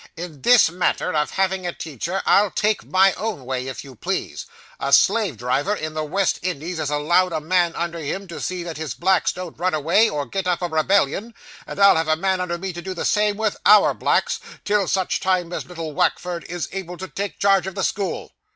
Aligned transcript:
In 0.17 0.41
this 0.41 0.71
matter 0.71 1.13
of 1.13 1.29
having 1.29 1.67
a 1.67 1.73
teacher, 1.75 2.23
I'll 2.25 2.49
take 2.49 2.83
my 2.83 3.13
own 3.13 3.45
way, 3.45 3.67
if 3.67 3.83
you 3.83 3.93
please. 3.93 4.47
A 4.79 4.91
slave 4.91 5.37
driver 5.37 5.75
in 5.75 5.93
the 5.93 6.03
West 6.03 6.39
Indies 6.41 6.79
is 6.79 6.89
allowed 6.89 7.33
a 7.33 7.39
man 7.39 7.75
under 7.75 7.99
him, 7.99 8.27
to 8.29 8.41
see 8.41 8.63
that 8.63 8.77
his 8.77 8.95
blacks 8.95 9.31
don't 9.31 9.59
run 9.59 9.75
away, 9.75 10.09
or 10.09 10.25
get 10.25 10.47
up 10.47 10.63
a 10.63 10.67
rebellion; 10.67 11.35
and 11.67 11.79
I'll 11.79 11.97
have 11.97 12.07
a 12.07 12.15
man 12.15 12.41
under 12.41 12.57
me 12.57 12.73
to 12.73 12.81
do 12.81 12.95
the 12.95 13.05
same 13.05 13.37
with 13.37 13.57
OUR 13.63 13.93
blacks, 13.93 14.39
till 14.65 14.87
such 14.87 15.19
time 15.19 15.53
as 15.53 15.67
little 15.67 15.93
Wackford 15.93 16.45
is 16.45 16.67
able 16.71 16.97
to 16.97 17.07
take 17.07 17.37
charge 17.37 17.67
of 17.67 17.75
the 17.75 17.83
school. 17.83 18.31